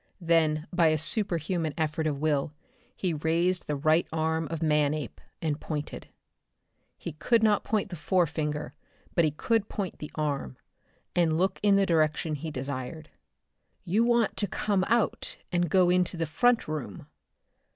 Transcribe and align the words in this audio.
Then 0.19 0.65
by 0.73 0.87
a 0.87 0.97
superhuman 0.97 1.75
effort 1.77 2.07
of 2.07 2.17
will 2.19 2.55
he 2.95 3.13
raised 3.13 3.67
the 3.67 3.75
right 3.75 4.07
arm 4.11 4.47
of 4.49 4.63
Manape 4.63 5.21
and 5.43 5.59
pointed. 5.61 6.07
He 6.97 7.11
could 7.11 7.43
not 7.43 7.63
point 7.63 7.89
the 7.91 7.95
forefinger, 7.95 8.73
but 9.13 9.25
he 9.25 9.29
could 9.29 9.69
point 9.69 9.99
the 9.99 10.09
arm 10.15 10.57
and 11.15 11.37
look 11.37 11.59
in 11.61 11.75
the 11.75 11.85
direction 11.85 12.33
he 12.33 12.49
desired. 12.49 13.11
"You 13.85 14.03
want 14.03 14.35
to 14.37 14.47
come 14.47 14.83
out 14.87 15.37
and 15.51 15.69
go 15.69 15.91
into 15.91 16.17
the 16.17 16.25
front 16.25 16.67
room?" 16.67 17.05